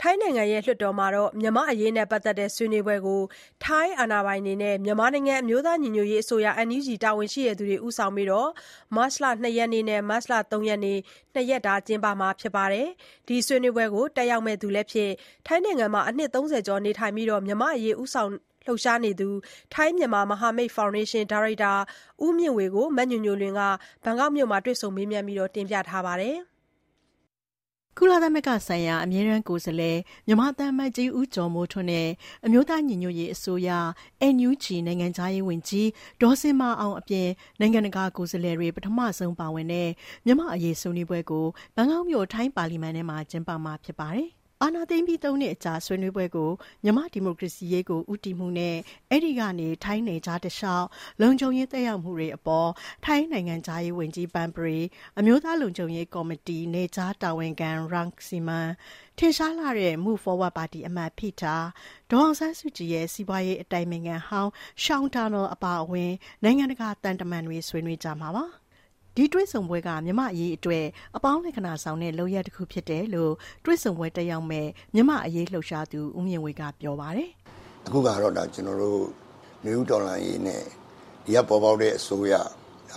[0.00, 1.06] ထိုင်းနိုင်ငံလွှတ်တော်မှာ
[1.40, 3.22] မြန်မာ့အရေးနဲ့ပတ်သက်တဲ့ ဆွေးနွေးပွဲကို
[3.64, 8.28] ထိုင်းအာဏာပိုင်တွေနဲ့ မြန်မာနိုင်ငံ အမျိုးသားညီညွတ်ရေးအစိုးရ NUG တာဝန်ရှိသူတွေ ဦးဆောင်ပြီး
[8.96, 10.98] မတ်လ ၂ ရက်နေ့နဲ့၃ရက်နေ့
[11.34, 12.88] နှစ်ရက်ကျင်းပမှာဖြစ်ပါတယ်။
[13.28, 15.10] ဒီဆွေးနွေးပွဲကို တက်ရောက်မယ့်သူလည်းဖြစ်
[15.46, 18.30] ထိုင်းနိုင်ငံမှာ အနှစ် ၃၀ ကျော်နေထိုင်ပြီး မြန်မာ့အရေး ဦးဆောင်
[18.66, 19.28] လှုပ်ရှားနေသူ
[19.74, 21.72] ထိုင်း-မြန်မာ မဟာမိတ်ဖောင်ဒေးရှင်း ဒါရိုက်တာ
[22.24, 23.60] ဦးမြင့်ဝေကို မညိုညိုလွင်က
[24.04, 26.36] ဘန်ကောက်မြို့မှာ တွေ့ဆုံမေးမြန်းတင်ပြထားပါတယ်။
[27.98, 32.08] ကုလသမဂ္ဂဆိုင်ရာအမြဲတမ်းကိုယ်စားလှယ်မြန်မာသံအမတ်ကြီးဦးကျော်မိုးထွန်းနဲ့
[32.44, 33.70] အမျိုးသားညီညွတ်ရေးအစိုးရ
[34.34, 35.88] NUG နိုင်ငံခြားရေးဝန်ကြီး
[36.20, 37.28] ဒေါ်ဇင်မာအောင်အပြင်
[37.60, 39.88] နိုင်ငံတကာကိုယ်စားလှယ်တွေပထမဆုံးပါဝင်တဲ့
[40.24, 44.30] မြန်မာ့အရေးဆွေးနွေးပွဲကိုဘန်ကောက်မြို့ထိုင်းပါလီမန်ထဲမှာကျင်းပမှာဖြစ်ပါတယ်။
[44.64, 46.50] အာဏာသိမ်းပြီးသုံးနှစ်အကြာဆွေးနွေးပွဲကို
[46.84, 48.76] မြန်မာ့ဒီမိုကရေစီရေးကို ဦးတည်မှုနဲ့
[49.10, 50.86] အဲဒီကနေ ထိုင်းနယ်ခြားတလျှောက်
[51.20, 52.70] လုံခြုံရေးသက်ရောက်မှုတွေအပေါ်
[53.04, 54.82] ထိုင်းနိုင်ငံခြားရေးဝန်ကြီး Parnpree
[55.18, 58.66] ၊အမျိုးသားလုံခြုံရေးကော်မတီ နယ်ခြားတာဝန်ခံ Rangsiman
[59.18, 61.56] ၊ထင်ရှားလှတဲ့ Move Forward ပါတီအမတ် Pita
[62.10, 64.50] ၊ဒေါ်အောင်ဆန်းစုကြည်ရဲ့ စီးပွားရေးအတိုင်ပင်ခံဟောင်း
[64.84, 68.46] Sean Turnell အပါအဝင် နိုင်ငံတကာ သံတမန်တွေ ဆွေးနွေးကြမှာပါ။
[69.16, 70.84] ဒီတွေ့ဆုံပွဲကမြန်မာ့အရေးအတွက်
[71.16, 73.32] အပေါင်းလက္ခဏာဆောင်တဲ့လုပ်ရပ်တခုဖြစ်တယ်လို့
[73.64, 77.30] တွေ့ဆုံပွဲတက်ရောက်မယ့်မြန်မာ့အရေးလှုပ်ရှားသူဦးမြင့်ဝေကပြောပါတယ်။"
[77.86, 79.02] အခုကတော့ကျနော်တို့
[79.64, 80.62] နွေဦးတော်လှန်ရေးနဲ့
[81.24, 82.34] ဒီကပေါ်ပေါက်တဲ့အစိုးရ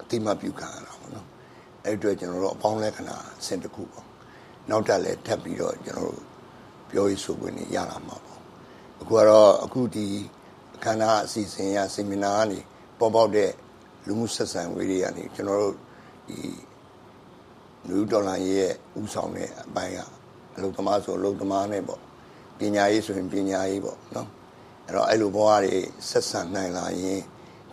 [0.00, 1.26] အသိအမှတ်ပြုခံရတာပေါ့နော်။
[1.84, 4.06] အဲဒီအတွက်ကျနော်တို့အပေါင်းလက္ခဏာအဆင့်တခုပေါ့။
[4.70, 8.40] နောက်ထပ်လည်းထပ်ပြီးတော့ပြောရေးဆိုခွင့်တွေရလာမှာပေါ့။
[9.00, 10.06] အခုကတော့အခုဒီ
[10.76, 12.58] အခမ်းအနားအစီအစဉ်အရ Seminar ကနေ
[12.98, 13.50] ပေါ်ပေါက်တဲ့
[14.06, 15.87] လူမှုဆက်ဆံမှုတွေကနေကျနော်တို့နွေ
[17.96, 19.98] ဦးတော်လှန်ရေးရဲ့ဦးဆောင်တဲ့အပိုင်းက
[20.56, 22.00] အလုပ်သမားဆိုအလုပ်သမားနဲ့ပေါ့။
[22.58, 24.28] ပညာရေးဆိုရင်ပညာရေးပေါ့နော်။
[24.88, 25.76] အဲလိုဘဝတွေ
[26.08, 27.20] ဆက်ဆံနိုင်လာရင်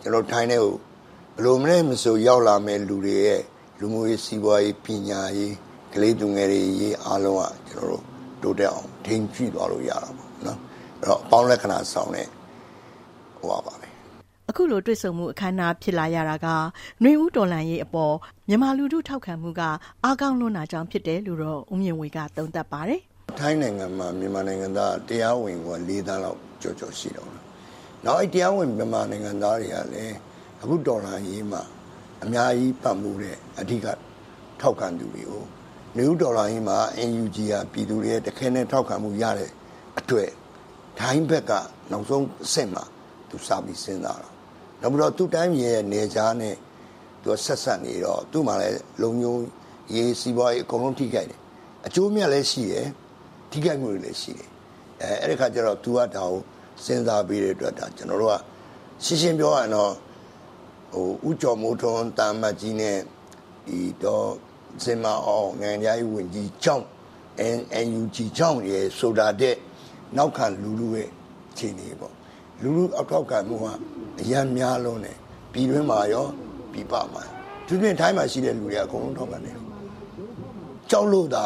[0.02, 0.74] ကျနော်တို့ထိုင်းထဲကို
[1.36, 3.40] ဘယ်လိုမဆိုရောက်လာမယ့်လူတွေရဲ့
[3.80, 5.52] လူမှုရေး၊စီးပွားရေး၊ပညာရေး၊
[5.92, 7.38] ကလေးသူငယ်တွေအရေးအားလုံး
[7.70, 7.72] က
[8.42, 10.58] တိုးတက်အောင်ထိန်းညှိသွားလို့ရတာပေါ့နော်။
[11.00, 12.28] အဲတော့အပေါင်းလက္ခဏာဆောင်တဲ့
[13.36, 13.85] ဟိုဟာပါပဲ။"
[14.50, 16.46] အခုလိုတွေ့ဆုံမှုအခမ်းအနားဖြစ်လာရတာက
[17.02, 18.14] နွေဦးတော်လှန်ရေးအပေါ်
[18.48, 19.62] မြန်မာလူထုထောက်ခံမှုက
[20.04, 23.00] အားကောင်းလွန်းတာကြောင့်ဖြစ်တယ်လို့တော့ဦးမြင့်ဝေကသုံးသပ်ပါတယ်။"
[23.38, 27.44] ထိုင်းနိုင်ငံမှာမြန်မာနိုင်ငံသားကတရားဝင်ကိုက၄သန်းလောက်ကျော်ကျော်ရှိတယ်ပေါ့နော်။
[28.04, 30.14] နောက်အဲဒီတရားဝင်မြန်မာနိုင်ငံသားတွေကလည်း
[30.62, 31.62] အခုတော်လှန်ရေးမှာ
[32.24, 33.86] အများကြီးပံ့ပိုးတဲ့အဓိက
[34.60, 35.44] ထောက်ခံသူတွေကို
[35.96, 36.78] နွေဦးတော်လှန်ရေးမှာ
[37.10, 39.50] NUG ကပြည်သူတွေရဲ့တခဲနက်ထောက်ခံမှုရတဲ့
[39.98, 40.30] အတွက်
[41.00, 41.52] ထိုင်းဘက်က
[41.90, 42.84] နောက်ဆုံးအဆင့်မှာ
[43.30, 44.30] သူစပြီးစဉ်းစားတာ။
[44.80, 46.54] နောက်ပြီးတော့သူ့တိုင်းပြည်ရဲ့နယ်ခြားနဲ့
[47.44, 49.34] ဆက်စပ်နေတော့သူ့မှာလည်းလုံခြုံ
[49.94, 51.40] ရေး၊စီးပွားရေးအကုန်လုံးထိခိုက်တယ်။
[51.86, 52.86] အကျိုးအမြတ်လည်းရှိတယ်။
[53.50, 54.48] ထိခိုက်မှုတွေလည်းရှိတယ်။
[55.22, 56.40] အဲဒီအခါကျတော့သူကဒါကို
[56.84, 58.36] စဉ်းစားပေးတဲ့အတွက်ကျနော်တို့က
[59.04, 59.92] ရှင်းရှင်းပြောရရင်တော့
[61.28, 62.96] ဦးကျော်မိုးထွန်းသံအမတ်ကြီးနဲ့
[64.02, 64.28] ဒေါ်
[64.84, 66.86] ဇင်မာအောင်နိုင်ငံခြားရေးဝန်ကြီးကြောင့်
[67.86, 69.56] NUG ကြောင့်ရယ်ဆိုတာထက်
[70.16, 71.08] နောက်ခံလူထုရဲ့
[71.50, 72.14] အခြေအနေပေါ့။
[72.62, 73.66] လူထုထောက်ခံမှုက
[74.20, 75.16] အရမ်းများလွန်းတယ်။
[75.52, 76.26] ပြည်တွင်းမှာရော
[76.72, 79.56] ပြည်ပမှာရော။အထူးသဖြင့်ထိုင်းမှာရှိတဲ့လူတွေကအကုန်လုံးထောက်ခံတယ်။
[80.90, 81.44] ကြောက်လို့သာ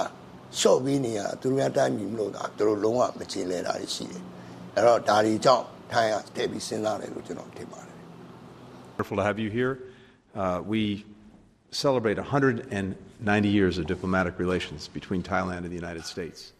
[0.59, 4.23] လျှော့ပေးနေရတာ။သူများတိုင်းပြည်မို့သာသူတို့လုံးဝမကျေလည်တာတွေရှိတယ်။
[4.77, 7.99] အဲတော့ဒါတွေကြောင့်ထိုင်းကထည့်ပြီးစဉ်းစားတယ်လို့ကျနော်ထင်ပါတယ်။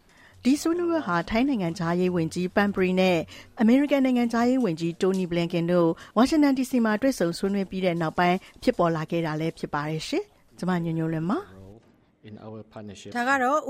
[0.45, 3.17] ဒီဆွေးနွေးပွဲဟာထိုင်းနိုင်ငံခြားရေးဝန်ကြီး Parnpree နဲ့
[3.61, 10.23] အမေရိကန်နိုင်ငံခြားရေးဝန်ကြီး Tony Blinken တို့ဝါရှင်တန်ဒီစီမှာတွေ့ဆုံဆွေးနွေးပြီးတဲ့နောက်ပိုင်းဖြစ်ပေါ်လာခဲ့တာလည်းဖြစ်ပါတယ်ရှင်။
[10.57, 11.39] ကျွန်မညိုညိုလွင်ပါ။"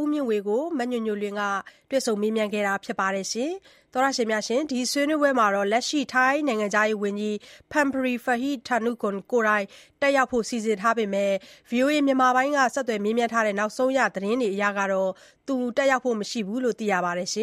[0.01, 1.41] ဦးမြင့်ဝေကိုမညိုညိုလွင်က
[1.89, 7.35] တွေ့ဆုံမေးမြန်းခဲ့တာပါ။ဒီဆွေးနွေးပွဲမှာလက်ရှိထိုင်းနိုင်ငံခြားရေးဝန်ကြီး
[7.72, 9.66] Parnpree Viheethanukkul ကိုယ်တိုင်
[10.01, 11.31] တက်ရောက်ဖို့စီစဉ်ထားပေမဲ့
[11.69, 14.63] ဗွီအိုအေမြန်မာပိုင်းကဆက်သွယ်မေးမြန်းထားတဲ့နောက်ဆုံးရသတင်းတွေအရ
[15.47, 17.29] သူတက်ရောက်ဖို့မရှိဘူးလို့သိရပါတယ်။